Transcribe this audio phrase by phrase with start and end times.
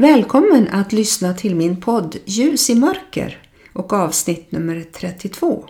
[0.00, 3.38] Välkommen att lyssna till min podd Ljus i mörker
[3.72, 5.68] och avsnitt nummer 32.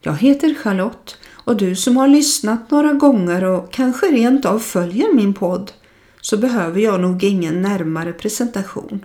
[0.00, 5.14] Jag heter Charlotte och du som har lyssnat några gånger och kanske rent av följer
[5.14, 5.72] min podd
[6.20, 9.04] så behöver jag nog ingen närmare presentation.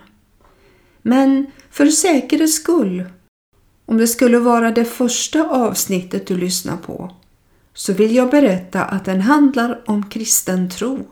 [1.02, 3.06] Men för säkerhets skull,
[3.86, 7.16] om det skulle vara det första avsnittet du lyssnar på,
[7.74, 11.08] så vill jag berätta att den handlar om kristen tro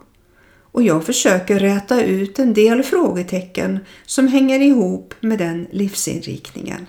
[0.77, 6.85] och jag försöker räta ut en del frågetecken som hänger ihop med den livsinriktningen.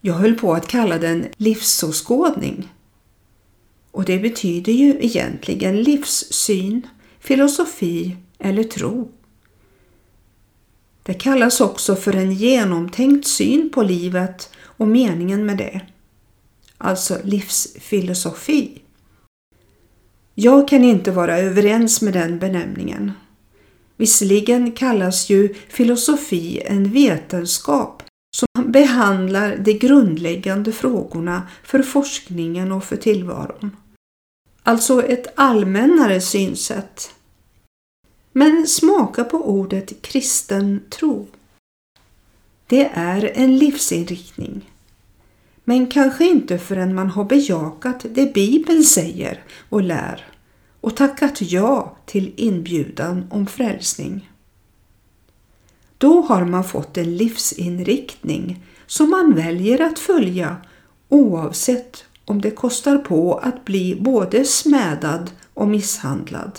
[0.00, 2.72] Jag höll på att kalla den livsåskådning.
[3.90, 6.86] Och det betyder ju egentligen livssyn,
[7.20, 9.12] filosofi eller tro.
[11.02, 15.80] Det kallas också för en genomtänkt syn på livet och meningen med det.
[16.78, 18.81] Alltså livsfilosofi.
[20.34, 23.12] Jag kan inte vara överens med den benämningen.
[23.96, 28.02] Visserligen kallas ju filosofi en vetenskap
[28.36, 33.76] som behandlar de grundläggande frågorna för forskningen och för tillvaron.
[34.62, 37.14] Alltså ett allmännare synsätt.
[38.32, 41.26] Men smaka på ordet kristen tro.
[42.66, 44.71] Det är en livsinriktning.
[45.64, 50.26] Men kanske inte förrän man har bejakat det Bibeln säger och lär
[50.80, 54.30] och tackat ja till inbjudan om frälsning.
[55.98, 60.56] Då har man fått en livsinriktning som man väljer att följa
[61.08, 66.58] oavsett om det kostar på att bli både smädad och misshandlad.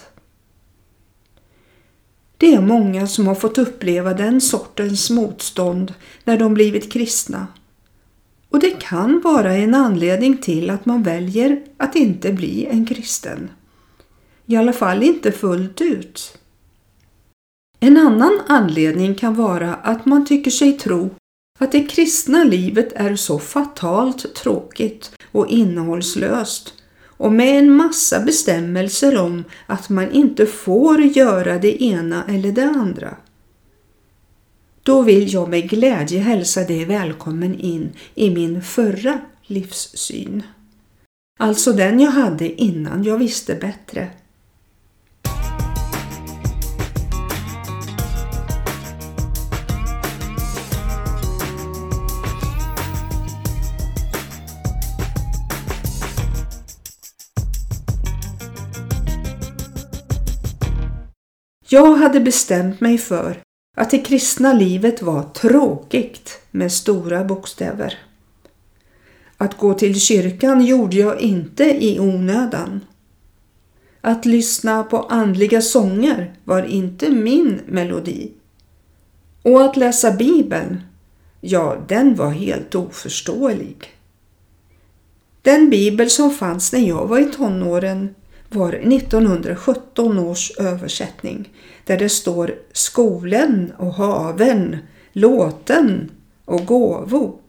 [2.38, 7.48] Det är många som har fått uppleva den sortens motstånd när de blivit kristna.
[8.54, 13.50] Och det kan vara en anledning till att man väljer att inte bli en kristen.
[14.46, 16.38] I alla fall inte fullt ut.
[17.80, 21.10] En annan anledning kan vara att man tycker sig tro
[21.60, 26.74] att det kristna livet är så fatalt tråkigt och innehållslöst
[27.06, 32.66] och med en massa bestämmelser om att man inte får göra det ena eller det
[32.66, 33.18] andra.
[34.86, 40.44] Då vill jag med glädje hälsa dig välkommen in i min förra livssyn.
[41.40, 44.10] Alltså den jag hade innan jag visste bättre.
[61.70, 63.44] Jag hade bestämt mig för
[63.76, 68.00] att det kristna livet var tråkigt med stora bokstäver.
[69.38, 72.82] Att gå till kyrkan gjorde jag inte i onödan.
[74.02, 78.32] Att lyssna på andliga sånger var inte min melodi.
[79.42, 80.82] Och att läsa Bibeln,
[81.42, 83.78] ja, den var helt oförståelig.
[85.42, 88.16] Den bibel som fanns när jag var i tonåren
[88.54, 91.50] var 1917 års översättning
[91.86, 94.78] där det står skolen och haven,
[95.14, 96.12] låten
[96.46, 97.40] och gåvo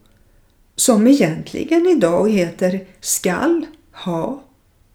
[0.76, 4.42] som egentligen idag heter skall, ha,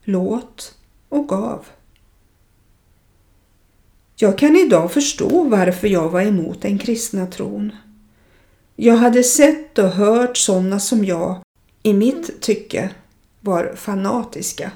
[0.03, 0.75] låt
[1.09, 1.65] och gav.
[4.15, 7.71] Jag kan idag förstå varför jag var emot den kristna tron.
[8.75, 11.39] Jag hade sett och hört sådana som jag,
[11.83, 12.89] i mitt tycke,
[13.41, 14.71] var fanatiska.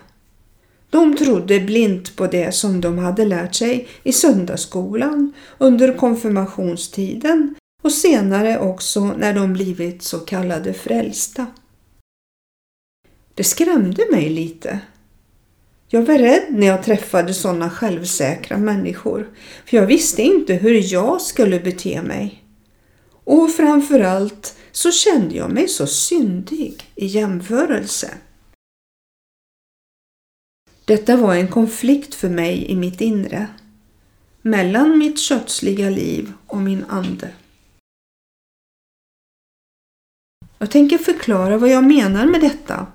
[0.93, 7.91] De trodde blint på det som de hade lärt sig i söndagsskolan, under konfirmationstiden och
[7.91, 11.45] senare också när de blivit så kallade frälsta.
[13.33, 14.79] Det skrämde mig lite.
[15.87, 19.29] Jag var rädd när jag träffade sådana självsäkra människor,
[19.65, 22.43] för jag visste inte hur jag skulle bete mig.
[23.23, 28.09] Och framförallt så kände jag mig så syndig i jämförelse.
[30.85, 33.47] Detta var en konflikt för mig i mitt inre,
[34.41, 37.29] mellan mitt kötsliga liv och min ande.
[40.57, 42.87] Jag tänker förklara vad jag menar med detta.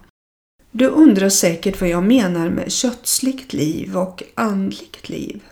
[0.71, 5.43] Du undrar säkert vad jag menar med kötsligt liv och andligt liv.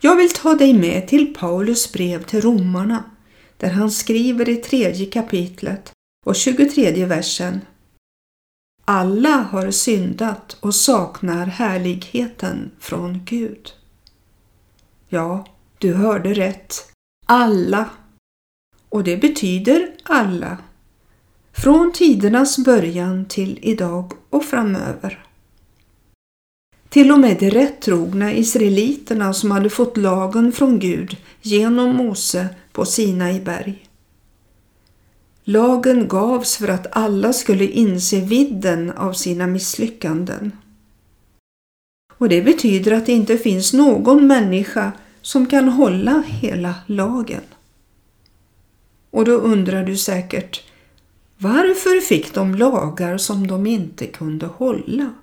[0.00, 3.04] Jag vill ta dig med till Paulus brev till romarna
[3.56, 5.92] där han skriver i tredje kapitlet
[6.26, 7.60] och 23 versen
[8.88, 13.72] alla har syndat och saknar härligheten från Gud.
[15.08, 15.46] Ja,
[15.78, 16.92] du hörde rätt.
[17.26, 17.90] Alla.
[18.88, 20.58] Och det betyder alla.
[21.52, 25.26] Från tidernas början till idag och framöver.
[26.88, 32.84] Till och med de rättrogna israeliterna som hade fått lagen från Gud genom Mose på
[32.84, 33.85] Sinai berg.
[35.48, 40.52] Lagen gavs för att alla skulle inse vidden av sina misslyckanden.
[42.18, 47.40] Och det betyder att det inte finns någon människa som kan hålla hela lagen.
[49.10, 50.62] Och då undrar du säkert,
[51.38, 55.14] varför fick de lagar som de inte kunde hålla?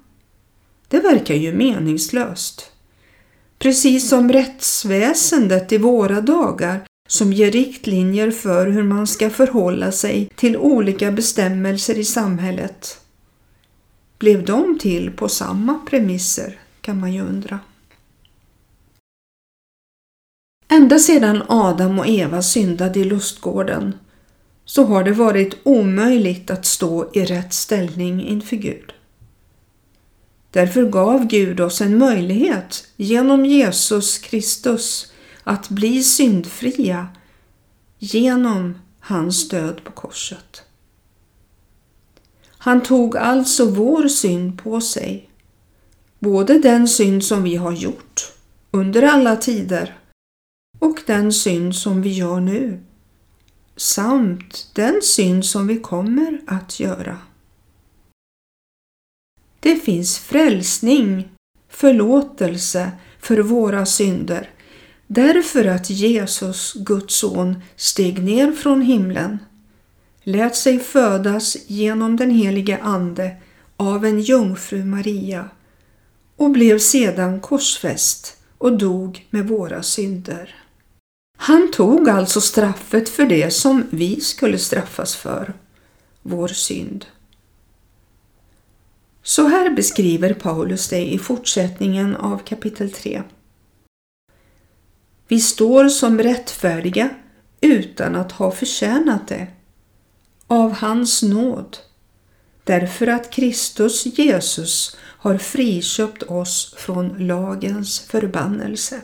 [0.88, 2.72] Det verkar ju meningslöst.
[3.60, 10.30] Precis som rättsväsendet i våra dagar som ger riktlinjer för hur man ska förhålla sig
[10.36, 13.00] till olika bestämmelser i samhället.
[14.18, 17.60] Blev de till på samma premisser kan man ju undra.
[20.68, 23.95] Ända sedan Adam och Eva syndade i lustgården
[24.65, 28.94] så har det varit omöjligt att stå i rätt ställning inför Gud.
[30.51, 35.12] Därför gav Gud oss en möjlighet genom Jesus Kristus
[35.44, 37.07] att bli syndfria
[38.00, 40.63] genom hans död på korset.
[42.57, 45.30] Han tog alltså vår synd på sig,
[46.19, 48.34] både den synd som vi har gjort
[48.72, 49.98] under alla tider
[50.80, 52.84] och den synd som vi gör nu,
[53.75, 57.18] samt den synd som vi kommer att göra.
[59.60, 61.30] Det finns frälsning,
[61.69, 64.50] förlåtelse för våra synder
[65.08, 69.40] därför att Jesus, Guds son, steg ner från himlen,
[70.24, 73.36] lät sig födas genom den helige Ande
[73.78, 75.50] av en jungfru Maria
[76.36, 80.56] och blev sedan korsfäst och dog med våra synder.
[81.38, 85.54] Han tog alltså straffet för det som vi skulle straffas för,
[86.22, 87.06] vår synd.
[89.24, 93.24] Så här beskriver Paulus det i fortsättningen av kapitel 3.
[95.34, 97.10] Vi står som rättfärdiga
[97.62, 99.48] utan att ha förtjänat det,
[100.48, 101.78] av hans nåd,
[102.64, 109.02] därför att Kristus Jesus har friköpt oss från lagens förbannelse.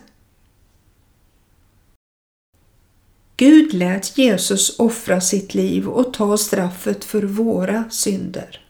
[3.38, 8.66] Gud lät Jesus offra sitt liv och ta straffet för våra synder.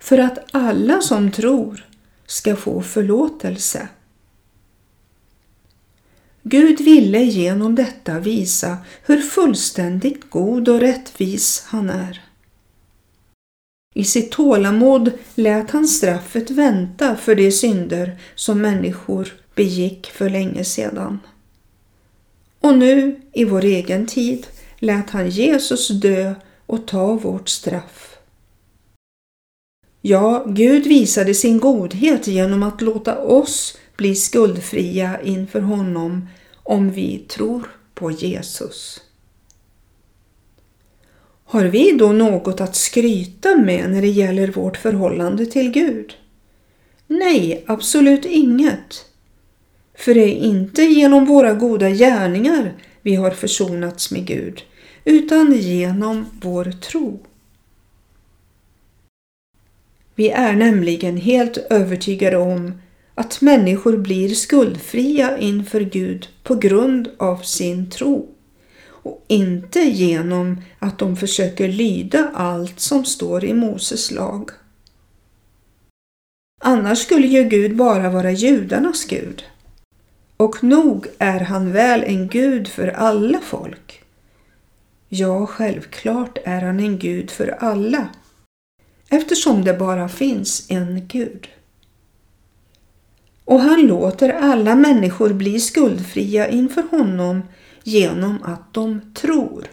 [0.00, 1.86] För att alla som tror
[2.26, 3.88] ska få förlåtelse.
[6.42, 12.20] Gud ville genom detta visa hur fullständigt god och rättvis han är.
[13.94, 20.64] I sitt tålamod lät han straffet vänta för de synder som människor begick för länge
[20.64, 21.18] sedan.
[22.60, 24.46] Och nu, i vår egen tid,
[24.78, 26.34] lät han Jesus dö
[26.66, 28.16] och ta vårt straff.
[30.00, 37.18] Ja, Gud visade sin godhet genom att låta oss bli skuldfria inför honom om vi
[37.18, 39.00] tror på Jesus.
[41.44, 46.14] Har vi då något att skryta med när det gäller vårt förhållande till Gud?
[47.06, 49.04] Nej, absolut inget.
[49.94, 54.62] För det är inte genom våra goda gärningar vi har försonats med Gud,
[55.04, 57.20] utan genom vår tro.
[60.14, 62.72] Vi är nämligen helt övertygade om
[63.14, 68.28] att människor blir skuldfria inför Gud på grund av sin tro
[68.84, 74.50] och inte genom att de försöker lyda allt som står i Moses lag.
[76.60, 79.44] Annars skulle ju Gud bara vara judarnas Gud.
[80.36, 84.02] Och nog är han väl en Gud för alla folk.
[85.08, 88.08] Ja, självklart är han en Gud för alla
[89.08, 91.48] eftersom det bara finns en Gud.
[93.44, 97.42] Och han låter alla människor bli skuldfria inför honom
[97.82, 99.66] genom att de tror.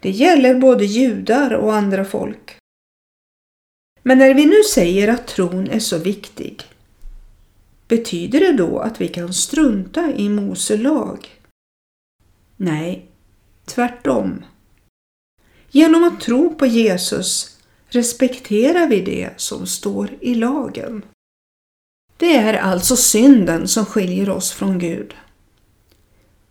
[0.00, 2.56] Det gäller både judar och andra folk.
[4.02, 6.62] Men när vi nu säger att tron är så viktig,
[7.88, 11.28] betyder det då att vi kan strunta i Mose lag?
[12.56, 13.06] Nej,
[13.64, 14.44] tvärtom.
[15.70, 21.02] Genom att tro på Jesus respekterar vi det som står i lagen.
[22.22, 25.14] Det är alltså synden som skiljer oss från Gud.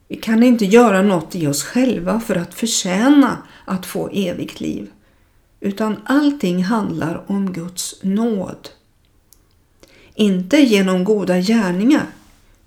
[0.07, 4.91] Vi kan inte göra något i oss själva för att förtjäna att få evigt liv,
[5.59, 8.69] utan allting handlar om Guds nåd.
[10.15, 12.05] Inte genom goda gärningar,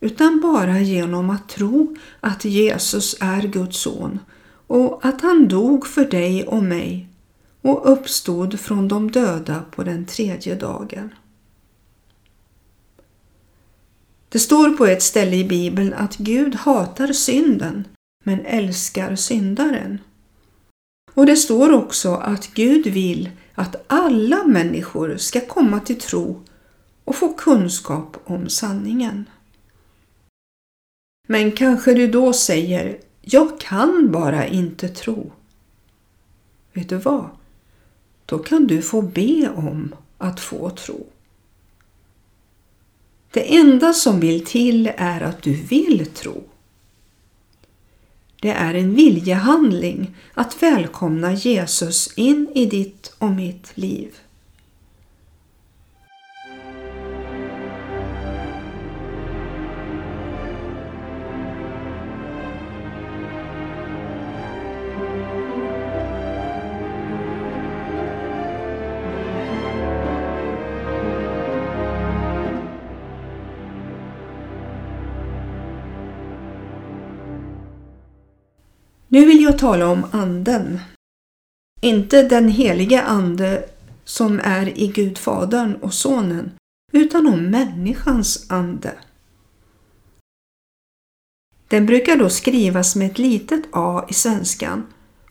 [0.00, 4.18] utan bara genom att tro att Jesus är Guds son
[4.66, 7.08] och att han dog för dig och mig
[7.62, 11.10] och uppstod från de döda på den tredje dagen.
[14.34, 17.88] Det står på ett ställe i Bibeln att Gud hatar synden
[18.24, 19.98] men älskar syndaren.
[21.12, 26.42] Och det står också att Gud vill att alla människor ska komma till tro
[27.04, 29.24] och få kunskap om sanningen.
[31.28, 35.32] Men kanske du då säger, jag kan bara inte tro.
[36.72, 37.28] Vet du vad?
[38.26, 41.06] Då kan du få be om att få tro.
[43.34, 46.44] Det enda som vill till är att du vill tro.
[48.40, 54.14] Det är en viljehandling att välkomna Jesus in i ditt och mitt liv.
[79.14, 80.80] Nu vill jag tala om Anden.
[81.80, 83.68] Inte den helige Ande
[84.04, 86.50] som är i Gud Fadern och Sonen,
[86.92, 88.94] utan om människans ande.
[91.68, 94.86] Den brukar då skrivas med ett litet a i svenskan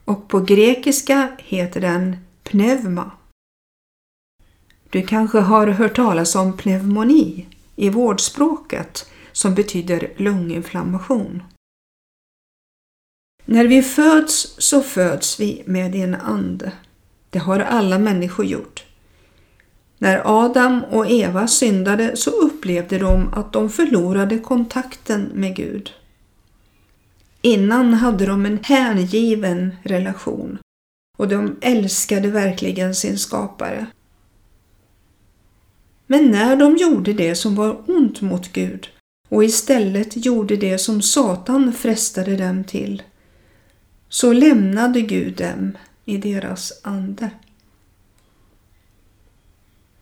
[0.06, 3.12] och på grekiska heter den pneuma.
[4.90, 11.44] Du kanske har hört talas om pneumoni i vårdspråket som betyder lunginflammation.
[13.46, 16.72] När vi föds så föds vi med en ande.
[17.30, 18.84] Det har alla människor gjort.
[19.98, 25.92] När Adam och Eva syndade så upplevde de att de förlorade kontakten med Gud.
[27.42, 30.58] Innan hade de en hängiven relation
[31.18, 33.86] och de älskade verkligen sin skapare.
[36.08, 38.88] Men när de gjorde det som var ont mot Gud
[39.30, 43.04] och istället gjorde det som Satan frestade dem till
[44.14, 47.30] så lämnade Gud dem i deras ande.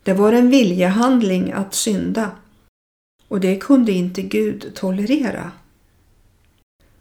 [0.03, 2.31] Det var en viljehandling att synda
[3.27, 5.51] och det kunde inte Gud tolerera.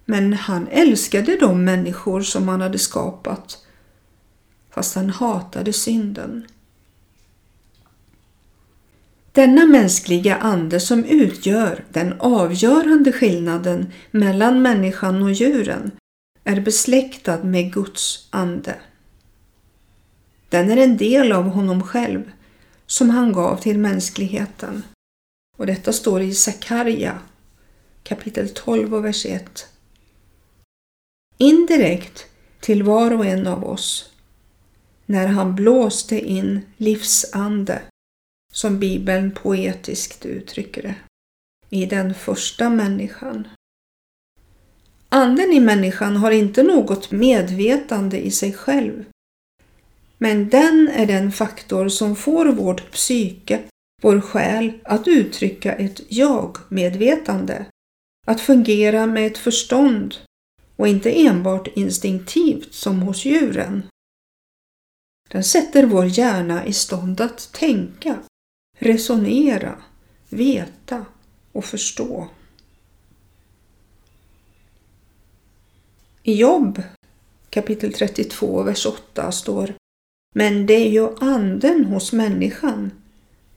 [0.04, 3.66] Men han älskade de människor som han hade skapat
[4.70, 6.46] fast han hatade synden.
[9.32, 15.90] Denna mänskliga ande som utgör den avgörande skillnaden mellan människan och djuren
[16.50, 18.80] är besläktad med Guds ande.
[20.48, 22.32] Den är en del av honom själv
[22.86, 24.82] som han gav till mänskligheten.
[25.58, 27.18] Och detta står i Sakarja
[28.02, 29.68] kapitel 12 och vers 1.
[31.38, 32.26] Indirekt
[32.60, 34.12] till var och en av oss
[35.06, 37.82] när han blåste in livsande,
[38.52, 40.94] som Bibeln poetiskt uttrycker det,
[41.70, 43.48] i den första människan.
[45.12, 49.04] Anden i människan har inte något medvetande i sig själv.
[50.18, 53.62] Men den är den faktor som får vårt psyke,
[54.02, 57.66] vår själ, att uttrycka ett jag-medvetande.
[58.26, 60.14] Att fungera med ett förstånd
[60.76, 63.82] och inte enbart instinktivt som hos djuren.
[65.28, 68.18] Den sätter vår hjärna i stånd att tänka,
[68.78, 69.82] resonera,
[70.28, 71.06] veta
[71.52, 72.28] och förstå.
[76.22, 76.82] I Jobb
[77.50, 79.74] kapitel 32, vers 8 står
[80.34, 82.90] Men det är ju anden hos människan,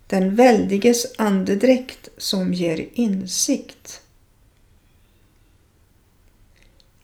[0.08, 4.01] den väldiges andedräkt som ger insikt.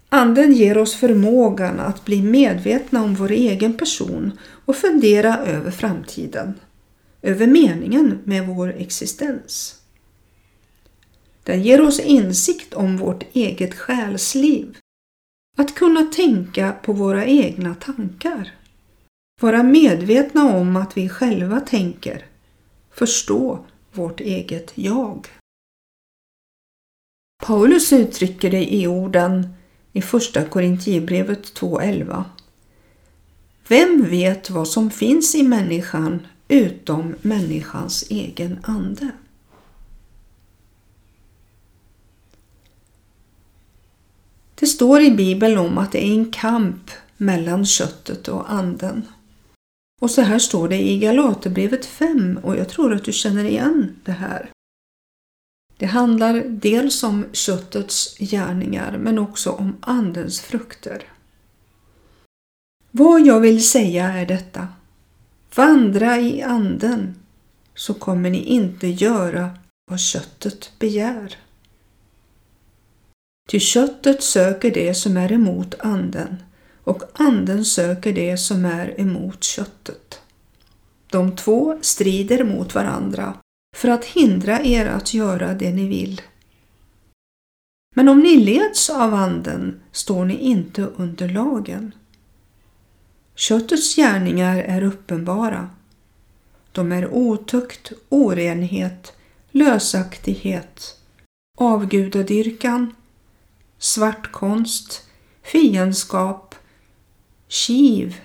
[0.10, 4.32] Anden ger oss förmågan att bli medvetna om vår egen person
[4.66, 6.54] och fundera över framtiden,
[7.22, 9.76] över meningen med vår existens.
[11.44, 14.78] Den ger oss insikt om vårt eget själsliv
[15.60, 18.52] att kunna tänka på våra egna tankar.
[19.42, 22.26] Vara medvetna om att vi själva tänker.
[22.92, 25.28] Förstå vårt eget jag.
[27.44, 29.48] Paulus uttrycker det i orden
[29.94, 32.24] i Första Korintierbrevet 2.11.
[33.68, 39.12] Vem vet vad som finns i människan utom människans egen ande?
[44.60, 49.08] Det står i Bibeln om att det är en kamp mellan köttet och anden.
[50.02, 53.96] Och så här står det i Galaterbrevet 5 och jag tror att du känner igen
[54.04, 54.50] det här.
[55.78, 61.04] Det handlar dels om köttets gärningar men också om andens frukter.
[62.92, 64.68] Vad jag vill säga är detta.
[65.56, 67.16] Vandra i anden
[67.76, 69.50] så kommer ni inte göra
[69.92, 71.38] vad köttet begär.
[73.50, 76.36] Ty köttet söker det som är emot anden
[76.84, 80.22] och anden söker det som är emot köttet.
[81.12, 83.38] De två strider mot varandra
[83.76, 86.22] för att hindra er att göra det ni vill.
[87.96, 91.92] Men om ni leds av anden står ni inte under lagen.
[93.36, 95.70] Köttets gärningar är uppenbara.
[96.72, 99.14] De är otukt, orenhet,
[99.52, 100.98] lösaktighet,
[101.58, 102.94] avgudadyrkan,
[103.80, 105.04] svartkonst,
[105.44, 106.56] fiendskap,
[107.48, 108.22] kiv,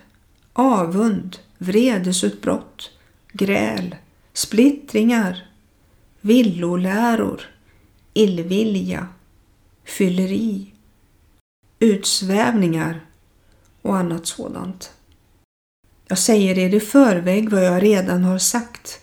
[0.52, 2.90] avund, vredesutbrott,
[3.32, 3.96] gräl,
[4.32, 5.46] splittringar,
[6.20, 7.42] villoläror,
[8.12, 9.08] illvilja,
[9.84, 10.72] fylleri,
[11.78, 13.06] utsvävningar
[13.82, 14.92] och annat sådant.
[16.08, 19.00] Jag säger er i förväg vad jag redan har sagt.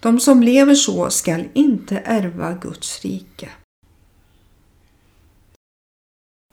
[0.00, 3.48] De som lever så skall inte ärva Guds rike.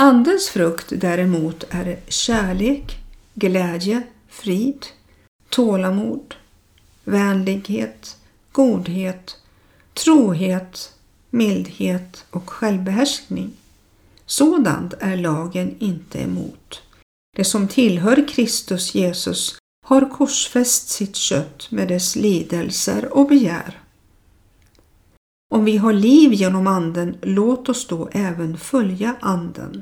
[0.01, 2.98] Andens frukt däremot är kärlek,
[3.34, 4.86] glädje, frid,
[5.50, 6.36] tålamod,
[7.03, 8.17] vänlighet,
[8.51, 9.38] godhet,
[9.93, 10.93] trohet,
[11.29, 13.53] mildhet och självbehärskning.
[14.25, 16.81] Sådant är lagen inte emot.
[17.38, 23.81] Det som tillhör Kristus Jesus har korsfäst sitt kött med dess lidelser och begär.
[25.53, 29.81] Om vi har liv genom Anden, låt oss då även följa Anden.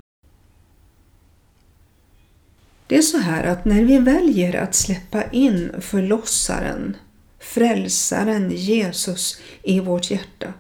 [2.90, 6.98] Det är så här att när vi väljer att släppa in förlossaren,
[7.40, 10.54] frälsaren Jesus i vårt hjärta,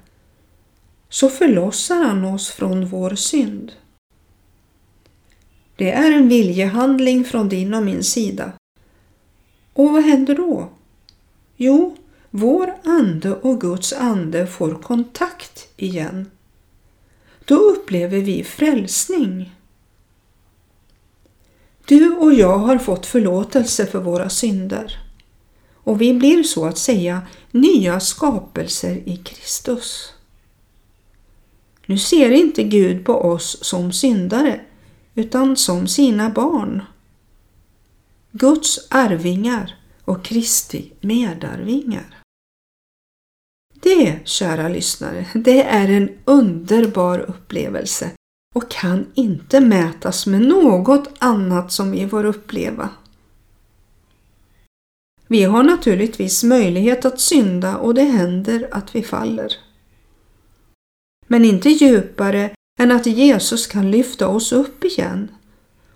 [1.10, 3.72] så förlossar han oss från vår synd.
[5.76, 8.52] Det är en viljehandling från din och min sida.
[9.74, 10.70] Och vad händer då?
[11.58, 11.98] Jo,
[12.30, 16.32] vår ande och Guds ande får kontakt igen.
[17.46, 19.56] Då upplever vi frälsning.
[21.90, 25.00] Du och jag har fått förlåtelse för våra synder
[25.74, 27.22] och vi blir så att säga
[27.52, 30.14] nya skapelser i Kristus.
[31.86, 34.62] Nu ser inte Gud på oss som syndare
[35.16, 36.84] utan som sina barn.
[38.32, 39.76] Guds arvingar
[40.06, 42.18] och Kristi medarvingar.
[43.74, 48.12] Det, kära lyssnare, det är en underbar upplevelse
[48.60, 52.90] och kan inte mätas med något annat som vi får uppleva.
[55.28, 59.54] Vi har naturligtvis möjlighet att synda och det händer att vi faller.
[61.28, 65.32] Men inte djupare än att Jesus kan lyfta oss upp igen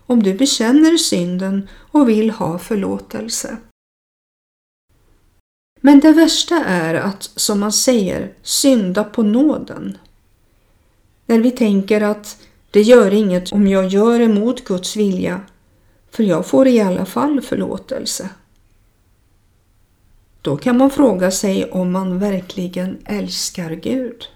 [0.06, 3.58] om du bekänner synden och vill ha förlåtelse.
[5.82, 9.98] Men det värsta är att, som man säger, synda på nåden.
[11.26, 12.38] När vi tänker att
[12.74, 15.42] det gör inget om jag gör emot Guds vilja,
[16.12, 18.30] för jag får i alla fall förlåtelse.
[20.42, 24.28] Då kan man fråga sig om man verkligen älskar Gud.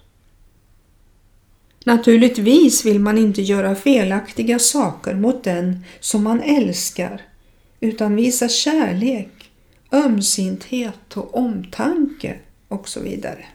[1.86, 7.22] Naturligtvis vill man inte göra felaktiga saker mot den som man älskar
[7.80, 9.52] utan visa kärlek,
[9.92, 12.36] ömsinthet och omtanke
[12.68, 13.46] och så vidare.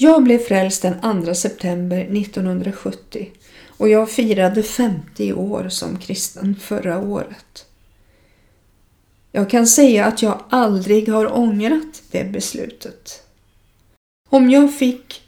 [0.00, 3.28] Jag blev frälst den 2 september 1970
[3.66, 7.66] och jag firade 50 år som kristen förra året.
[9.32, 13.22] Jag kan säga att jag aldrig har ångrat det beslutet.
[14.28, 15.22] Om jag fick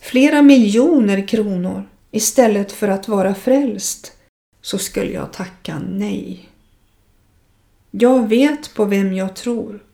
[0.00, 4.12] flera miljoner kronor istället för att vara frälst
[4.62, 6.48] så skulle jag tacka nej.
[7.90, 9.85] Jag vet på vem jag tror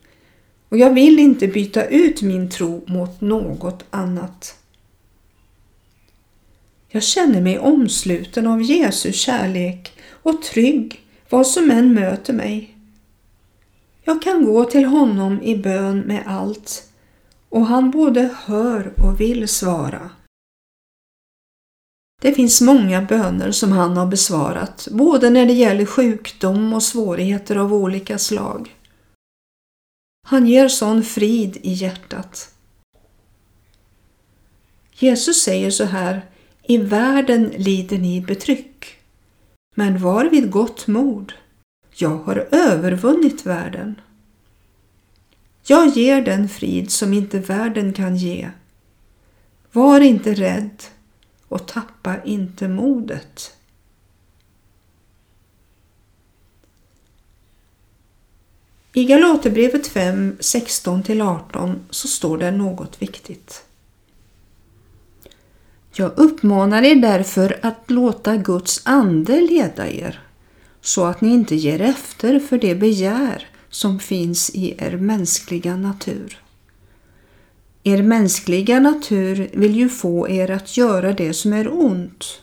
[0.72, 4.58] och jag vill inte byta ut min tro mot något annat.
[6.88, 12.76] Jag känner mig omsluten av Jesu kärlek och trygg vad som än möter mig.
[14.04, 16.88] Jag kan gå till honom i bön med allt
[17.48, 20.11] och han både hör och vill svara.
[22.22, 27.56] Det finns många böner som han har besvarat, både när det gäller sjukdom och svårigheter
[27.56, 28.76] av olika slag.
[30.22, 32.54] Han ger sån frid i hjärtat.
[34.94, 36.26] Jesus säger så här,
[36.62, 38.98] i världen lider ni betryck,
[39.76, 41.32] men var vid gott mod.
[41.94, 44.00] Jag har övervunnit världen.
[45.66, 48.50] Jag ger den frid som inte världen kan ge.
[49.72, 50.82] Var inte rädd
[51.48, 53.56] och tappa inte modet.
[58.94, 63.64] I Galaterbrevet 5, 16-18 så står det något viktigt.
[65.94, 70.20] Jag uppmanar er därför att låta Guds ande leda er
[70.81, 76.42] så att ni inte ger efter för det begär som finns i er mänskliga natur.
[77.85, 82.41] Er mänskliga natur vill ju få er att göra det som är ont.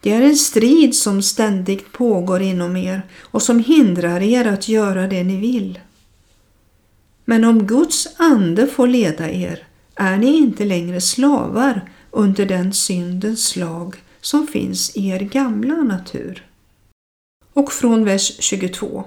[0.00, 5.06] Det är en strid som ständigt pågår inom er och som hindrar er att göra
[5.06, 5.78] det ni vill.
[7.24, 13.46] Men om Guds ande får leda er är ni inte längre slavar under den syndens
[13.46, 16.46] slag som finns i er gamla natur.
[17.52, 19.04] Och från vers 22.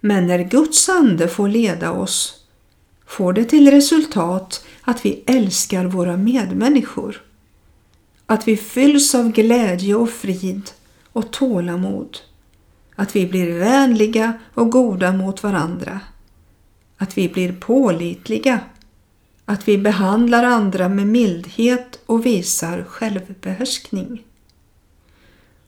[0.00, 2.44] Men när Guds ande får leda oss
[3.06, 7.22] får det till resultat att vi älskar våra medmänniskor.
[8.32, 10.70] Att vi fylls av glädje och frid
[11.12, 12.18] och tålamod.
[12.94, 16.00] Att vi blir vänliga och goda mot varandra.
[16.96, 18.60] Att vi blir pålitliga.
[19.44, 24.22] Att vi behandlar andra med mildhet och visar självbehärskning.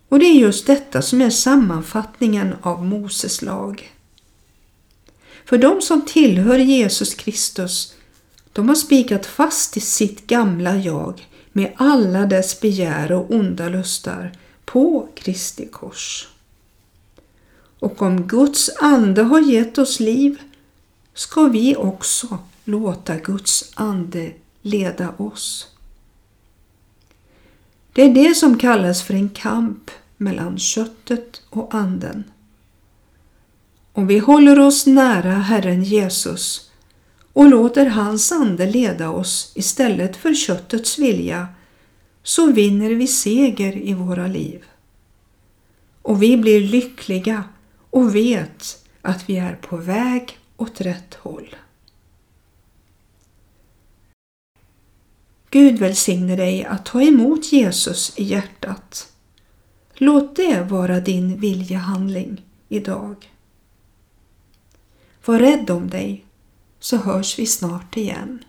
[0.08, 3.92] Och det är just detta som är sammanfattningen av Moses lag.
[5.44, 7.94] För de som tillhör Jesus Kristus,
[8.52, 14.32] de har spikat fast i sitt gamla jag med alla dess begär och onda lustar
[14.64, 16.28] på Kristi kors.
[17.78, 20.38] Och om Guds ande har gett oss liv
[21.14, 25.68] ska vi också låta Guds ande leda oss.
[27.92, 32.24] Det är det som kallas för en kamp mellan köttet och anden.
[33.92, 36.70] Om vi håller oss nära Herren Jesus
[37.34, 41.48] och låter hans ande leda oss istället för köttets vilja
[42.22, 44.64] så vinner vi seger i våra liv.
[46.02, 47.44] Och vi blir lyckliga
[47.90, 51.56] och vet att vi är på väg åt rätt håll.
[55.50, 59.12] Gud välsigne dig att ta emot Jesus i hjärtat.
[59.94, 63.30] Låt det vara din viljehandling idag.
[65.24, 66.23] Var rädd om dig
[66.84, 68.44] så hörs vi snart igen.